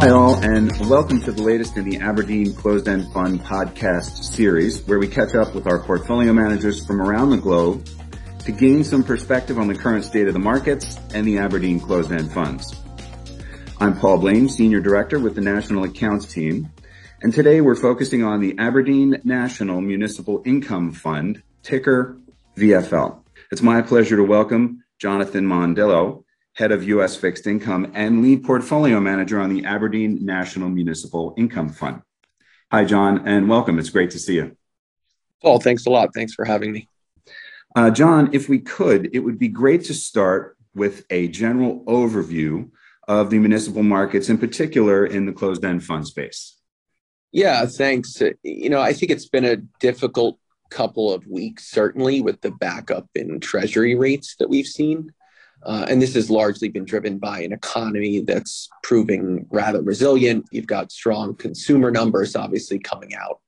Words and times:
Hi, 0.00 0.08
all, 0.08 0.36
and 0.36 0.72
welcome 0.88 1.20
to 1.24 1.30
the 1.30 1.42
latest 1.42 1.76
in 1.76 1.84
the 1.84 1.98
Aberdeen 1.98 2.54
Closed 2.54 2.88
End 2.88 3.12
Fund 3.12 3.42
podcast 3.42 4.24
series, 4.24 4.80
where 4.86 4.98
we 4.98 5.06
catch 5.06 5.34
up 5.34 5.54
with 5.54 5.66
our 5.66 5.78
portfolio 5.78 6.32
managers 6.32 6.86
from 6.86 7.02
around 7.02 7.28
the 7.28 7.36
globe 7.36 7.86
to 8.38 8.50
gain 8.50 8.82
some 8.82 9.04
perspective 9.04 9.58
on 9.58 9.68
the 9.68 9.74
current 9.74 10.06
state 10.06 10.26
of 10.26 10.32
the 10.32 10.38
markets 10.38 10.98
and 11.12 11.26
the 11.26 11.36
Aberdeen 11.36 11.78
Closed 11.78 12.10
End 12.12 12.32
Funds. 12.32 12.74
I'm 13.78 13.94
Paul 13.94 14.16
Blaine, 14.16 14.48
Senior 14.48 14.80
Director 14.80 15.18
with 15.18 15.34
the 15.34 15.42
National 15.42 15.84
Accounts 15.84 16.24
Team, 16.24 16.70
and 17.20 17.34
today 17.34 17.60
we're 17.60 17.74
focusing 17.74 18.24
on 18.24 18.40
the 18.40 18.56
Aberdeen 18.58 19.20
National 19.24 19.82
Municipal 19.82 20.40
Income 20.46 20.92
Fund, 20.92 21.42
ticker 21.62 22.16
VFL. 22.56 23.22
It's 23.52 23.60
my 23.60 23.82
pleasure 23.82 24.16
to 24.16 24.24
welcome 24.24 24.82
Jonathan 24.98 25.44
Mondillo, 25.44 26.24
head 26.60 26.72
of 26.72 26.84
U.S. 26.84 27.16
fixed 27.16 27.46
income 27.46 27.90
and 27.94 28.20
lead 28.20 28.44
portfolio 28.44 29.00
manager 29.00 29.40
on 29.40 29.48
the 29.48 29.64
Aberdeen 29.64 30.18
National 30.20 30.68
Municipal 30.68 31.32
Income 31.38 31.70
Fund. 31.70 32.02
Hi, 32.70 32.84
Jon, 32.84 33.26
and 33.26 33.48
welcome. 33.48 33.78
It's 33.78 33.88
great 33.88 34.10
to 34.10 34.18
see 34.18 34.34
you. 34.34 34.54
Paul, 35.40 35.58
thanks 35.58 35.86
a 35.86 35.90
lot. 35.90 36.10
Thanks 36.12 36.34
for 36.34 36.44
having 36.44 36.70
me. 36.70 36.86
Uh, 37.74 37.90
Jon, 37.90 38.28
if 38.34 38.50
we 38.50 38.58
could, 38.58 39.08
it 39.14 39.20
would 39.20 39.38
be 39.38 39.48
great 39.48 39.84
to 39.84 39.94
start 39.94 40.58
with 40.74 41.06
a 41.08 41.28
general 41.28 41.82
overview 41.86 42.68
of 43.08 43.30
the 43.30 43.38
municipal 43.38 43.82
markets, 43.82 44.28
in 44.28 44.36
particular 44.36 45.06
in 45.06 45.24
the 45.24 45.32
closed 45.32 45.64
end 45.64 45.82
fund 45.82 46.06
space. 46.06 46.58
Yeah, 47.32 47.64
thanks. 47.64 48.20
You 48.42 48.68
know, 48.68 48.82
I 48.82 48.92
think 48.92 49.10
it's 49.10 49.30
been 49.30 49.46
a 49.46 49.56
difficult 49.56 50.38
couple 50.68 51.10
of 51.10 51.26
weeks, 51.26 51.70
certainly 51.70 52.20
with 52.20 52.42
the 52.42 52.50
backup 52.50 53.08
in 53.14 53.40
treasury 53.40 53.94
rates 53.94 54.36
that 54.38 54.50
we've 54.50 54.66
seen. 54.66 55.10
Uh, 55.62 55.86
and 55.88 56.00
this 56.00 56.14
has 56.14 56.30
largely 56.30 56.68
been 56.68 56.84
driven 56.84 57.18
by 57.18 57.40
an 57.40 57.52
economy 57.52 58.20
that's 58.20 58.68
proving 58.82 59.46
rather 59.50 59.82
resilient. 59.82 60.46
You've 60.50 60.66
got 60.66 60.92
strong 60.92 61.34
consumer 61.34 61.90
numbers 61.90 62.34
obviously 62.34 62.78
coming 62.78 63.14
out. 63.14 63.40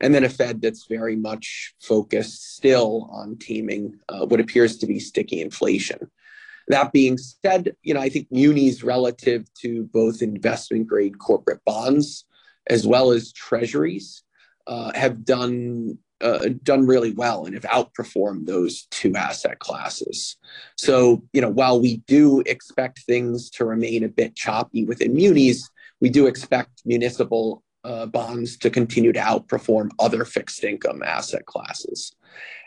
And 0.00 0.14
then 0.14 0.24
a 0.24 0.28
Fed 0.28 0.62
that's 0.62 0.86
very 0.86 1.16
much 1.16 1.74
focused 1.80 2.54
still 2.56 3.08
on 3.12 3.36
taming 3.36 3.98
uh, 4.08 4.26
what 4.26 4.40
appears 4.40 4.78
to 4.78 4.86
be 4.86 5.00
sticky 5.00 5.40
inflation. 5.40 6.10
That 6.68 6.92
being 6.92 7.18
said, 7.18 7.74
you 7.82 7.94
know, 7.94 8.00
I 8.00 8.08
think 8.08 8.28
munis 8.30 8.82
relative 8.82 9.52
to 9.62 9.84
both 9.92 10.22
investment 10.22 10.86
grade 10.86 11.18
corporate 11.18 11.64
bonds 11.64 12.24
as 12.68 12.86
well 12.86 13.10
as 13.10 13.32
treasuries 13.32 14.22
uh, 14.66 14.92
have 14.94 15.24
done 15.24 15.98
uh, 16.20 16.48
done 16.62 16.86
really 16.86 17.12
well 17.12 17.44
and 17.44 17.54
have 17.54 17.64
outperformed 17.64 18.46
those 18.46 18.86
two 18.90 19.14
asset 19.14 19.58
classes. 19.58 20.36
So, 20.76 21.22
you 21.32 21.40
know, 21.40 21.48
while 21.50 21.80
we 21.80 21.98
do 22.06 22.42
expect 22.46 23.00
things 23.00 23.50
to 23.50 23.64
remain 23.64 24.04
a 24.04 24.08
bit 24.08 24.34
choppy 24.34 24.84
within 24.84 25.14
munis, 25.14 25.68
we 26.00 26.08
do 26.08 26.26
expect 26.26 26.82
municipal 26.84 27.62
uh, 27.84 28.06
bonds 28.06 28.56
to 28.58 28.70
continue 28.70 29.12
to 29.12 29.20
outperform 29.20 29.90
other 29.98 30.24
fixed 30.24 30.64
income 30.64 31.02
asset 31.02 31.46
classes. 31.46 32.14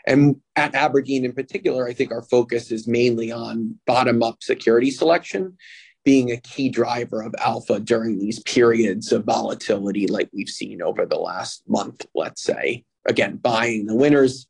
And 0.06 0.36
at 0.56 0.74
Aberdeen 0.74 1.24
in 1.24 1.32
particular, 1.32 1.86
I 1.86 1.92
think 1.92 2.10
our 2.10 2.22
focus 2.22 2.72
is 2.72 2.88
mainly 2.88 3.30
on 3.30 3.78
bottom 3.86 4.22
up 4.22 4.42
security 4.42 4.90
selection 4.90 5.56
being 6.04 6.32
a 6.32 6.36
key 6.38 6.68
driver 6.68 7.22
of 7.22 7.34
alpha 7.38 7.78
during 7.78 8.18
these 8.18 8.40
periods 8.40 9.12
of 9.12 9.24
volatility 9.24 10.08
like 10.08 10.28
we've 10.32 10.48
seen 10.48 10.82
over 10.82 11.06
the 11.06 11.16
last 11.16 11.62
month, 11.68 12.04
let's 12.14 12.42
say 12.42 12.84
again, 13.06 13.36
buying 13.36 13.86
the 13.86 13.94
winners 13.94 14.46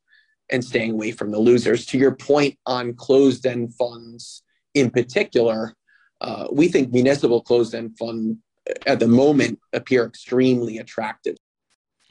and 0.49 0.63
staying 0.63 0.91
away 0.91 1.11
from 1.11 1.31
the 1.31 1.39
losers. 1.39 1.85
To 1.87 1.97
your 1.97 2.15
point 2.15 2.57
on 2.65 2.93
closed 2.93 3.45
end 3.45 3.73
funds 3.75 4.43
in 4.73 4.89
particular, 4.89 5.73
uh, 6.21 6.47
we 6.51 6.67
think 6.67 6.91
municipal 6.91 7.41
closed 7.41 7.75
end 7.75 7.97
fund 7.97 8.37
at 8.85 8.99
the 8.99 9.07
moment 9.07 9.59
appear 9.73 10.05
extremely 10.05 10.77
attractive. 10.77 11.35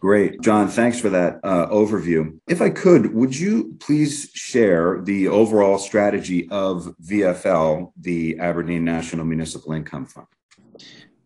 Great. 0.01 0.41
Jon, 0.41 0.67
thanks 0.67 0.99
for 0.99 1.11
that 1.11 1.39
uh, 1.45 1.69
overview. 1.69 2.37
If 2.49 2.61
I 2.61 2.71
could, 2.71 3.15
would 3.15 3.39
you 3.39 3.77
please 3.79 4.31
share 4.35 5.01
the 5.01 5.29
overall 5.29 5.79
strategy 5.79 6.49
of 6.51 6.93
VFL, 7.05 7.93
the 7.97 8.41
Aberdeen 8.41 8.85
National 8.85 9.25
Municipal 9.25 9.73
Income 9.73 10.07
Fund? 10.07 10.27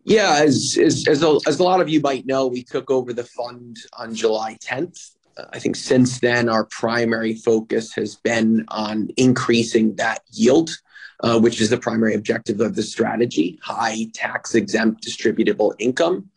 Yeah, 0.03 0.41
as, 0.43 0.77
as, 0.79 1.07
as, 1.07 1.23
a, 1.23 1.39
as 1.47 1.59
a 1.59 1.63
lot 1.63 1.81
of 1.81 1.89
you 1.89 2.01
might 2.01 2.27
know, 2.27 2.45
we 2.45 2.63
took 2.63 2.91
over 2.91 3.13
the 3.13 3.23
fund 3.23 3.77
on 3.97 4.13
July 4.13 4.57
10th. 4.63 5.16
I 5.51 5.59
think 5.59 5.75
since 5.75 6.19
then, 6.19 6.49
our 6.49 6.65
primary 6.65 7.35
focus 7.35 7.93
has 7.93 8.15
been 8.15 8.65
on 8.69 9.09
increasing 9.17 9.95
that 9.95 10.21
yield, 10.31 10.71
uh, 11.23 11.39
which 11.39 11.61
is 11.61 11.69
the 11.69 11.77
primary 11.77 12.13
objective 12.15 12.59
of 12.59 12.75
the 12.75 12.83
strategy 12.83 13.59
high 13.61 14.07
tax 14.13 14.55
exempt 14.55 15.05
distributable 15.05 15.73
income. 15.79 16.29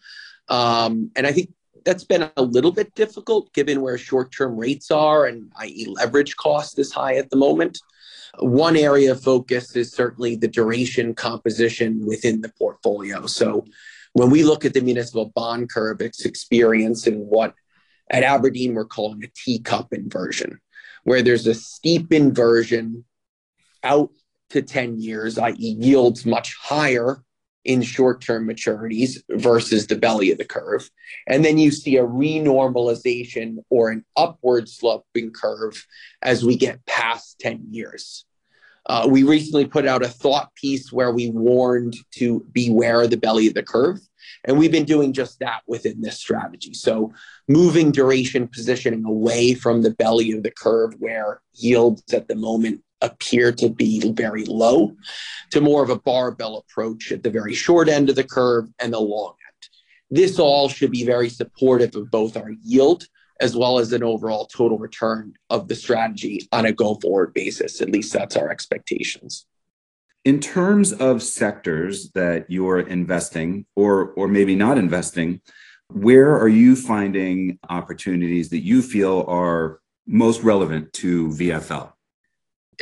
Um, 0.49 1.11
and 1.17 1.27
I 1.27 1.33
think 1.33 1.51
that's 1.85 2.05
been 2.05 2.31
a 2.37 2.43
little 2.43 2.73
bit 2.73 2.95
difficult 2.95 3.53
given 3.55 3.81
where 3.81 3.97
short 3.97 4.33
term 4.33 4.57
rates 4.57 4.91
are 4.91 5.27
and, 5.27 5.51
i.e., 5.57 5.87
leverage 5.89 6.37
cost 6.37 6.79
is 6.79 6.93
high 6.93 7.17
at 7.17 7.31
the 7.31 7.37
moment. 7.37 7.79
One 8.39 8.77
area 8.77 9.13
of 9.13 9.23
focus 9.23 9.75
is 9.77 9.93
certainly 9.93 10.37
the 10.37 10.49
duration 10.49 11.15
composition 11.15 12.07
within 12.07 12.43
the 12.43 12.53
portfolio. 12.59 13.27
So 13.27 13.65
when 14.13 14.31
we 14.31 14.43
look 14.45 14.65
at 14.65 14.75
the 14.75 14.81
municipal 14.81 15.33
bond 15.35 15.71
curve, 15.71 16.01
it's 16.01 16.25
experiencing 16.25 17.27
what 17.29 17.55
at 18.11 18.23
Aberdeen 18.23 18.75
we're 18.75 18.85
calling 18.85 19.25
a 19.25 19.29
teacup 19.35 19.93
inversion, 19.93 20.61
where 21.05 21.23
there's 21.23 21.47
a 21.47 21.55
steep 21.55 22.13
inversion 22.13 23.05
out 23.83 24.11
to 24.51 24.63
10 24.63 25.01
years, 25.01 25.39
i.e., 25.39 25.55
yields 25.79 26.27
much 26.27 26.55
higher 26.61 27.23
in 27.65 27.83
short 27.83 28.21
term 28.21 28.49
maturities 28.49 29.19
versus 29.31 29.87
the 29.87 29.97
belly 29.97 30.33
of 30.33 30.39
the 30.39 30.45
curve. 30.45 30.91
And 31.27 31.45
then 31.45 31.59
you 31.59 31.71
see 31.71 31.97
a 31.97 32.05
renormalization 32.05 33.59
or 33.69 33.91
an 33.91 34.05
upward 34.17 34.69
sloping 34.69 35.31
curve 35.31 35.87
as 36.23 36.45
we 36.45 36.57
get 36.57 36.85
past 36.87 37.39
10 37.41 37.67
years. 37.71 38.25
Uh, 38.87 39.07
we 39.09 39.23
recently 39.23 39.67
put 39.67 39.87
out 39.87 40.05
a 40.05 40.09
thought 40.09 40.55
piece 40.55 40.93
where 40.93 41.13
we 41.13 41.31
warned 41.31 41.97
to 42.13 42.45
beware 42.53 43.07
the 43.07 43.17
belly 43.17 43.47
of 43.47 43.55
the 43.55 43.63
curve. 43.63 44.01
And 44.45 44.59
we've 44.59 44.73
been 44.73 44.85
doing 44.85 45.13
just 45.13 45.39
that 45.41 45.61
within 45.67 46.01
this 46.01 46.19
strategy. 46.19 46.73
So, 46.73 47.13
moving 47.49 47.93
duration 47.93 48.49
positioning 48.49 49.05
away 49.05 49.55
from 49.55 49.83
the 49.83 49.91
belly 49.91 50.33
of 50.33 50.43
the 50.43 50.51
curve 50.51 50.95
where 50.99 51.43
yields 51.55 52.13
at 52.15 52.29
the 52.29 52.37
moment 52.37 52.83
appear 53.03 53.53
to 53.53 53.69
be 53.69 54.13
very 54.13 54.45
low 54.45 54.93
to 55.51 55.61
more 55.61 55.83
of 55.83 55.91
a 55.91 55.99
barbell 55.99 56.59
approach 56.59 57.13
at 57.13 57.23
the 57.23 57.31
very 57.31 57.55
short 57.55 57.89
end 57.89 58.09
of 58.11 58.17
the 58.17 58.25
curve 58.25 58.69
and 58.79 58.93
the 58.93 59.01
long 59.01 59.35
end. 59.49 59.69
This 60.11 60.39
all 60.39 60.69
should 60.69 60.91
be 60.91 61.05
very 61.05 61.29
supportive 61.29 61.95
of 61.97 62.11
both 62.11 62.37
our 62.37 62.51
yield 62.63 63.07
as 63.41 63.57
well 63.57 63.79
as 63.79 63.93
an 63.93 64.03
overall 64.03 64.47
total 64.47 64.79
return 64.79 65.33
of 65.49 65.67
the 65.69 65.75
strategy 65.75 66.47
on 66.53 66.67
a 66.67 66.73
go 66.73 66.95
forward 66.97 67.33
basis. 67.33 67.81
At 67.81 67.91
least 67.91 68.13
that's 68.13 68.37
our 68.37 68.51
expectations. 68.51 69.47
In 70.25 70.39
terms 70.39 70.93
of 70.93 71.23
sectors 71.23 72.11
that 72.11 72.51
you're 72.51 72.81
investing 72.81 73.65
or, 73.75 74.11
or 74.11 74.29
maybe 74.29 74.55
not 74.55 74.77
investing, 74.77 75.41
where 75.89 76.39
are 76.39 76.49
you 76.49 76.77
finding 76.77 77.59
opportunities 77.69 78.51
that 78.51 78.61
you 78.61 78.83
feel 78.83 79.25
are 79.27 79.81
most 80.07 80.43
relevant 80.43 80.93
to 80.93 81.29
VFL? 81.29 81.93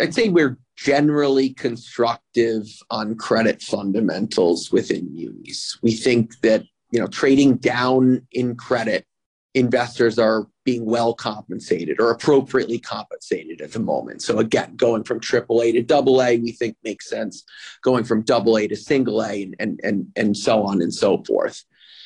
I'd 0.01 0.15
say 0.15 0.29
we're 0.29 0.59
generally 0.77 1.51
constructive 1.51 2.65
on 2.91 3.17
credit 3.17 3.63
fundamentals 3.63 4.71
within 4.71 5.13
munis. 5.13 5.79
We 5.83 5.93
think 5.93 6.39
that 6.41 6.65
you 6.91 7.01
know 7.01 7.07
trading 7.07 7.57
down 7.57 8.27
in 8.33 8.57
credit 8.57 9.07
investors 9.55 10.19
are 10.19 10.47
being 10.65 10.85
well 10.85 11.15
compensated 11.15 12.01
or 12.01 12.11
appropriately 12.11 12.79
compensated 12.79 13.61
at 13.61 13.73
the 13.73 13.79
moment. 13.79 14.23
So 14.23 14.39
again, 14.39 14.77
going 14.77 15.05
from 15.05 15.21
AAA 15.21 15.87
to 15.87 15.95
AA, 15.95 16.41
we 16.43 16.53
think 16.53 16.77
makes 16.85 17.09
sense. 17.09 17.45
Going 17.83 18.05
from 18.05 18.25
AA 18.29 18.67
to 18.69 18.77
single 18.77 19.23
A 19.23 19.43
and, 19.43 19.57
and, 19.59 19.81
and, 19.83 20.07
and 20.17 20.37
so 20.37 20.63
on 20.65 20.83
and 20.83 20.93
so 20.93 21.23
forth. 21.25 21.65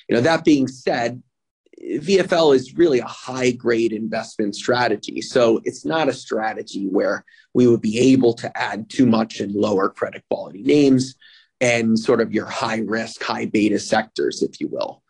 You 0.08 0.16
know, 0.16 0.22
that 0.22 0.44
being 0.44 0.68
said, 0.68 1.22
VFL 1.82 2.54
is 2.54 2.76
really 2.76 3.00
a 3.00 3.06
high 3.06 3.50
grade 3.50 3.92
investment 3.92 4.54
strategy. 4.54 5.20
So 5.20 5.60
it's 5.64 5.84
not 5.84 6.08
a 6.08 6.12
strategy 6.12 6.86
where 6.86 7.24
we 7.54 7.66
would 7.66 7.80
be 7.80 7.98
able 8.12 8.34
to 8.34 8.56
add 8.56 8.88
too 8.88 9.06
much 9.06 9.40
in 9.40 9.52
lower 9.52 9.88
credit 9.88 10.22
quality 10.30 10.62
names 10.62 11.16
and 11.60 11.98
sort 11.98 12.20
of 12.20 12.32
your 12.32 12.46
high 12.46 12.80
risk, 12.80 13.22
high 13.22 13.46
beta 13.46 13.78
sectors, 13.78 14.42
if 14.42 14.60
you 14.60 14.68
will. 14.68 15.02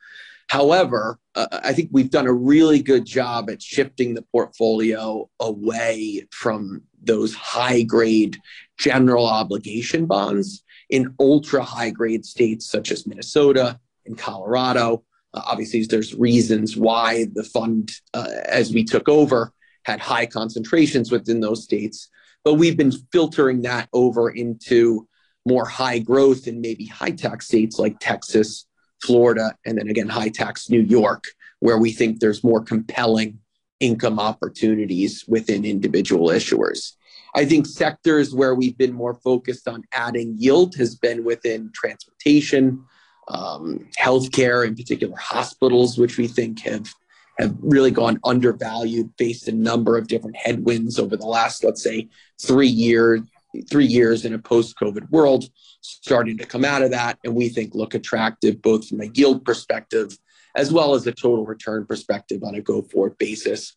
However, 0.49 1.19
uh, 1.35 1.47
I 1.53 1.73
think 1.73 1.91
we've 1.93 2.11
done 2.11 2.27
a 2.27 2.33
really 2.33 2.83
good 2.83 3.05
job 3.05 3.49
at 3.51 3.63
shifting 3.63 4.15
the 4.15 4.23
portfolio 4.23 5.29
away 5.41 6.27
from 6.31 6.83
those 7.03 7.35
high 7.35 7.83
grade 7.83 8.39
general 8.79 9.27
obligation 9.27 10.07
bonds 10.07 10.63
in 10.91 11.15
ultra 11.19 11.63
high 11.63 11.91
grade 11.91 12.25
states 12.25 12.67
such 12.67 12.93
as 12.93 13.07
Minnesota 13.07 13.81
and 14.05 14.19
Colorado. 14.19 15.05
Uh, 15.33 15.43
obviously, 15.47 15.85
there's 15.85 16.15
reasons 16.15 16.77
why 16.77 17.27
the 17.33 17.45
fund, 17.45 17.91
uh, 18.13 18.29
as 18.45 18.73
we 18.73 18.85
took 18.85 19.09
over, 19.09 19.53
had 19.85 20.01
high 20.01 20.27
concentrations 20.27 21.11
within 21.11 21.41
those 21.41 21.65
states. 21.65 22.09
But 22.45 22.55
we've 22.55 22.77
been 22.77 22.93
filtering 23.13 23.63
that 23.63 23.89
over 23.93 24.31
into 24.31 25.09
more 25.47 25.67
high 25.67 25.99
growth 25.99 26.47
and 26.47 26.61
maybe 26.61 26.87
high 26.87 27.11
tax 27.11 27.47
states 27.47 27.79
like 27.79 27.99
Texas, 28.01 28.67
Florida, 29.03 29.55
and 29.67 29.79
then 29.79 29.89
again, 29.89 30.09
high 30.09 30.29
tax 30.29 30.71
New 30.71 30.81
York, 30.81 31.25
where 31.61 31.79
we 31.79 31.93
think 31.93 32.21
there's 32.21 32.45
more 32.45 32.63
compelling 32.63 33.39
income 33.81 34.19
opportunities 34.19 35.25
within 35.27 35.65
individual 35.65 36.29
issuers. 36.29 36.93
I 37.35 37.45
think 37.45 37.67
sectors 37.67 38.35
where 38.35 38.55
we've 38.55 38.77
been 38.77 38.93
more 38.93 39.15
focused 39.15 39.67
on 39.67 39.83
adding 39.93 40.35
yield 40.39 40.77
has 40.77 40.95
been 40.95 41.25
within 41.25 41.71
transportation, 41.75 42.85
um, 43.29 43.89
healthcare, 43.99 44.67
in 44.67 44.75
particular 44.75 45.17
hospitals, 45.17 45.99
which 45.99 46.19
we 46.19 46.27
think 46.27 46.61
have 46.61 46.93
have 47.39 47.57
really 47.61 47.91
gone 47.91 48.21
undervalued, 48.25 49.11
faced 49.19 49.49
a 49.49 49.53
number 49.53 49.97
of 49.97 50.07
different 50.07 50.37
headwinds 50.37 50.99
over 50.99 51.17
the 51.17 51.27
last, 51.27 51.65
let's 51.65 51.83
say, 51.83 52.09
three 52.41 52.69
years, 52.69 53.23
three 53.71 53.87
years 53.87 54.25
in 54.25 54.35
a 54.35 54.39
post-COVID 54.39 55.11
world, 55.11 55.45
starting 55.81 56.39
to 56.39 56.47
come 56.47 56.65
out 56.65 56.83
of 56.83 56.91
that, 56.91 57.19
and 57.25 57.35
we 57.35 57.49
think 57.49 57.75
look 57.75 57.95
attractive 57.95 58.63
both 58.63 58.89
from 58.89 59.01
a 59.01 59.11
yield 59.15 59.45
perspective 59.45 60.17
as 60.55 60.73
well 60.73 60.95
as 60.95 61.07
a 61.07 61.13
total 61.13 61.47
return 61.47 61.87
perspective 61.87 62.43
on 62.45 62.55
a 62.55 62.61
go-forward 62.61 63.17
basis. 63.19 63.75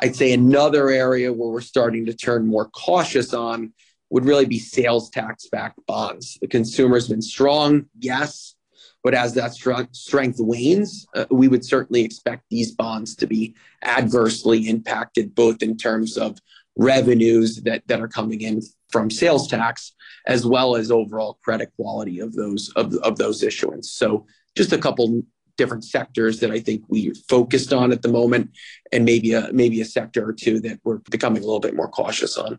I'd 0.00 0.16
say 0.16 0.32
another 0.32 0.90
area 0.90 1.32
where 1.32 1.48
we're 1.48 1.60
starting 1.60 2.04
to 2.06 2.14
turn 2.14 2.46
more 2.46 2.68
cautious 2.68 3.32
on 3.32 3.72
would 4.10 4.24
really 4.24 4.46
be 4.46 4.58
sales 4.58 5.10
tax-backed 5.10 5.80
bonds. 5.86 6.38
The 6.40 6.48
consumer's 6.48 7.08
been 7.08 7.22
strong, 7.22 7.86
yes, 7.98 8.54
but 9.02 9.14
as 9.14 9.34
that 9.34 9.54
strength 9.54 10.38
wanes, 10.38 11.06
uh, 11.14 11.26
we 11.30 11.48
would 11.48 11.64
certainly 11.64 12.02
expect 12.02 12.44
these 12.50 12.72
bonds 12.72 13.16
to 13.16 13.26
be 13.26 13.54
adversely 13.82 14.68
impacted, 14.68 15.34
both 15.34 15.62
in 15.62 15.76
terms 15.76 16.18
of 16.18 16.38
revenues 16.76 17.56
that, 17.62 17.86
that 17.86 18.00
are 18.00 18.08
coming 18.08 18.42
in 18.42 18.60
from 18.90 19.10
sales 19.10 19.48
tax, 19.48 19.92
as 20.26 20.46
well 20.46 20.76
as 20.76 20.90
overall 20.90 21.38
credit 21.42 21.70
quality 21.76 22.20
of 22.20 22.34
those 22.34 22.70
of, 22.76 22.94
of 22.96 23.16
those 23.16 23.42
issuance. 23.42 23.90
So 23.90 24.26
just 24.56 24.72
a 24.72 24.78
couple 24.78 25.22
different 25.56 25.84
sectors 25.84 26.40
that 26.40 26.50
I 26.50 26.60
think 26.60 26.84
we 26.88 27.12
focused 27.28 27.72
on 27.72 27.92
at 27.92 28.02
the 28.02 28.08
moment, 28.08 28.50
and 28.92 29.04
maybe 29.04 29.32
a 29.32 29.50
maybe 29.52 29.80
a 29.80 29.84
sector 29.84 30.28
or 30.28 30.32
two 30.32 30.60
that 30.60 30.80
we're 30.84 30.98
becoming 31.10 31.42
a 31.42 31.46
little 31.46 31.60
bit 31.60 31.74
more 31.74 31.88
cautious 31.88 32.36
on. 32.36 32.58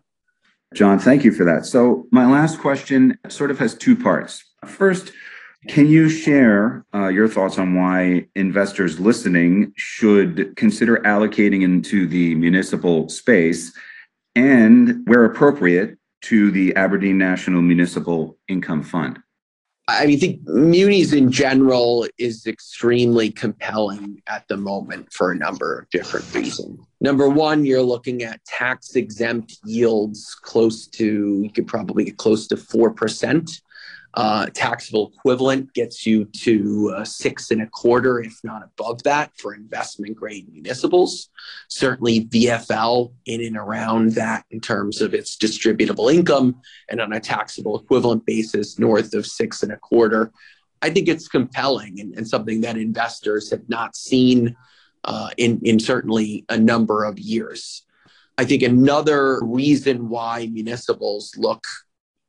Jon, 0.73 0.99
thank 0.99 1.23
you 1.23 1.31
for 1.31 1.45
that. 1.45 1.65
So 1.65 2.07
my 2.11 2.29
last 2.29 2.59
question 2.59 3.17
sort 3.27 3.51
of 3.51 3.59
has 3.59 3.73
two 3.73 3.95
parts. 3.95 4.43
First, 4.65 5.11
can 5.67 5.87
you 5.87 6.07
share 6.07 6.85
uh, 6.93 7.07
your 7.07 7.27
thoughts 7.27 7.57
on 7.57 7.75
why 7.75 8.27
investors 8.35 8.99
listening 8.99 9.73
should 9.75 10.55
consider 10.55 10.97
allocating 10.97 11.63
into 11.63 12.07
the 12.07 12.35
municipal 12.35 13.09
space 13.09 13.75
and, 14.35 15.05
where 15.05 15.25
appropriate, 15.25 15.97
to 16.21 16.51
the 16.51 16.75
Aberdeen 16.75 17.17
National 17.17 17.61
Municipal 17.61 18.37
Income 18.47 18.83
Fund? 18.83 19.19
I 19.89 20.05
mean, 20.05 20.17
I 20.17 20.19
think 20.19 20.47
munis 20.47 21.13
in 21.13 21.31
general 21.31 22.05
is 22.19 22.45
extremely 22.45 23.31
compelling 23.31 24.21
at 24.27 24.47
the 24.47 24.55
moment 24.55 25.11
for 25.11 25.31
a 25.31 25.35
number 25.35 25.79
of 25.79 25.89
different 25.89 26.31
reasons. 26.33 26.79
Number 27.01 27.27
one, 27.27 27.65
you're 27.65 27.81
looking 27.81 28.21
at 28.21 28.43
tax 28.45 28.95
exempt 28.95 29.57
yields 29.65 30.35
close 30.43 30.85
to, 30.89 31.41
you 31.41 31.49
could 31.49 31.65
probably 31.65 32.03
get 32.03 32.17
close 32.17 32.47
to 32.47 32.55
4%. 32.55 33.61
Uh, 34.15 34.47
taxable 34.53 35.11
equivalent 35.15 35.71
gets 35.73 36.05
you 36.05 36.25
to 36.25 36.93
uh, 36.97 37.05
six 37.05 37.51
and 37.51 37.61
a 37.61 37.67
quarter, 37.67 38.19
if 38.19 38.39
not 38.43 38.63
above 38.63 39.01
that, 39.03 39.31
for 39.37 39.53
investment 39.53 40.15
grade 40.15 40.51
municipals. 40.51 41.29
Certainly, 41.67 42.25
VFL 42.25 43.13
in 43.27 43.43
and 43.43 43.55
around 43.55 44.13
that 44.13 44.45
in 44.49 44.59
terms 44.59 45.01
of 45.01 45.13
its 45.13 45.37
distributable 45.37 46.11
income, 46.11 46.59
and 46.89 46.99
on 46.99 47.13
a 47.13 47.19
taxable 47.19 47.77
equivalent 47.77 48.25
basis, 48.25 48.79
north 48.79 49.13
of 49.13 49.27
six 49.27 49.61
and 49.61 49.71
a 49.71 49.77
quarter. 49.77 50.31
I 50.81 50.89
think 50.89 51.07
it's 51.07 51.27
compelling 51.27 51.99
and, 51.99 52.15
and 52.17 52.27
something 52.27 52.61
that 52.61 52.77
investors 52.77 53.51
have 53.51 53.67
not 53.67 53.95
seen 53.95 54.55
uh, 55.03 55.29
in, 55.37 55.59
in 55.63 55.79
certainly 55.79 56.45
a 56.49 56.57
number 56.57 57.03
of 57.03 57.19
years. 57.19 57.83
I 58.37 58.45
think 58.45 58.63
another 58.63 59.39
reason 59.43 60.09
why 60.09 60.47
municipals 60.51 61.35
look 61.37 61.63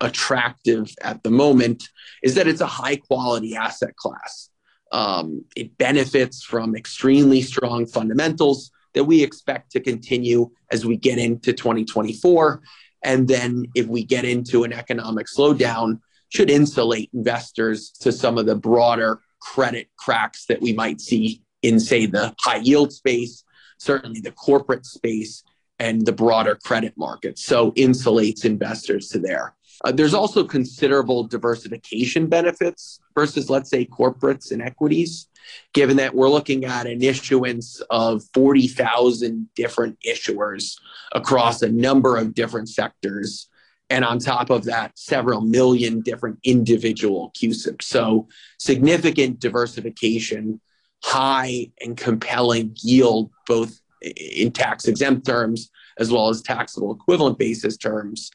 attractive 0.00 0.94
at 1.02 1.22
the 1.22 1.30
moment 1.30 1.88
is 2.22 2.34
that 2.34 2.48
it's 2.48 2.60
a 2.60 2.66
high 2.66 2.96
quality 2.96 3.56
asset 3.56 3.96
class. 3.96 4.50
Um, 4.92 5.44
it 5.56 5.76
benefits 5.78 6.42
from 6.42 6.74
extremely 6.74 7.42
strong 7.42 7.86
fundamentals 7.86 8.70
that 8.94 9.04
we 9.04 9.22
expect 9.22 9.70
to 9.72 9.80
continue 9.80 10.50
as 10.72 10.84
we 10.84 10.96
get 10.96 11.18
into 11.18 11.52
2024. 11.52 12.60
And 13.04 13.28
then 13.28 13.66
if 13.74 13.86
we 13.86 14.04
get 14.04 14.24
into 14.24 14.64
an 14.64 14.72
economic 14.72 15.26
slowdown, 15.26 16.00
should 16.28 16.50
insulate 16.50 17.10
investors 17.12 17.90
to 17.90 18.12
some 18.12 18.38
of 18.38 18.46
the 18.46 18.54
broader 18.54 19.20
credit 19.40 19.88
cracks 19.98 20.46
that 20.46 20.60
we 20.60 20.72
might 20.72 21.00
see 21.00 21.42
in, 21.62 21.80
say, 21.80 22.06
the 22.06 22.34
high 22.40 22.58
yield 22.58 22.92
space, 22.92 23.44
certainly 23.78 24.20
the 24.20 24.32
corporate 24.32 24.86
space, 24.86 25.42
and 25.78 26.06
the 26.06 26.12
broader 26.12 26.56
credit 26.62 26.94
market. 26.96 27.38
So 27.38 27.72
insulates 27.72 28.44
investors 28.44 29.08
to 29.08 29.18
there. 29.18 29.56
Uh, 29.84 29.92
there's 29.92 30.14
also 30.14 30.44
considerable 30.44 31.24
diversification 31.24 32.26
benefits 32.26 33.00
versus, 33.14 33.48
let's 33.48 33.70
say, 33.70 33.86
corporates 33.86 34.52
and 34.52 34.60
equities, 34.60 35.28
given 35.72 35.96
that 35.96 36.14
we're 36.14 36.28
looking 36.28 36.64
at 36.64 36.86
an 36.86 37.02
issuance 37.02 37.80
of 37.90 38.22
40,000 38.34 39.48
different 39.54 39.98
issuers 40.06 40.74
across 41.12 41.62
a 41.62 41.68
number 41.68 42.16
of 42.16 42.34
different 42.34 42.68
sectors. 42.68 43.48
And 43.88 44.04
on 44.04 44.18
top 44.18 44.50
of 44.50 44.64
that, 44.64 44.98
several 44.98 45.40
million 45.40 46.02
different 46.02 46.38
individual 46.44 47.32
CUSIPs. 47.36 47.82
So 47.82 48.28
significant 48.58 49.40
diversification, 49.40 50.60
high 51.02 51.72
and 51.80 51.96
compelling 51.96 52.76
yield, 52.82 53.30
both 53.46 53.80
in 54.02 54.52
tax 54.52 54.86
exempt 54.86 55.26
terms 55.26 55.70
as 55.98 56.10
well 56.10 56.28
as 56.28 56.40
taxable 56.40 56.94
equivalent 56.94 57.38
basis 57.38 57.76
terms 57.76 58.30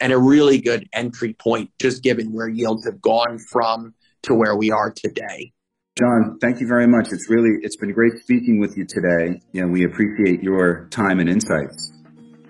and 0.00 0.12
a 0.12 0.18
really 0.18 0.60
good 0.60 0.88
entry 0.92 1.34
point, 1.34 1.70
just 1.80 2.02
given 2.02 2.32
where 2.32 2.48
yields 2.48 2.84
have 2.86 3.00
gone 3.00 3.38
from 3.38 3.94
to 4.22 4.34
where 4.34 4.56
we 4.56 4.70
are 4.70 4.90
today. 4.90 5.52
Jon, 5.98 6.38
thank 6.40 6.60
you 6.60 6.66
very 6.66 6.86
much. 6.86 7.08
It's 7.10 7.30
really 7.30 7.58
it's 7.62 7.76
been 7.76 7.92
great 7.92 8.18
speaking 8.18 8.60
with 8.60 8.76
you 8.76 8.84
today. 8.84 9.40
You 9.52 9.62
know, 9.62 9.68
we 9.68 9.84
appreciate 9.84 10.42
your 10.42 10.88
time 10.90 11.20
and 11.20 11.28
insights. 11.28 11.92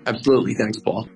Absolutely. 0.05 0.53
Thanks, 0.53 0.79
Paul. 0.79 1.07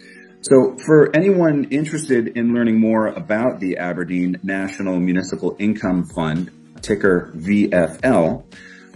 So, 0.41 0.75
for 0.85 1.15
anyone 1.15 1.65
interested 1.65 2.29
in 2.29 2.53
learning 2.53 2.79
more 2.79 3.07
about 3.07 3.59
the 3.59 3.77
Aberdeen 3.77 4.39
National 4.43 4.99
Municipal 4.99 5.55
Income 5.59 6.05
Fund, 6.15 6.51
ticker 6.81 7.31
VFL, 7.35 8.43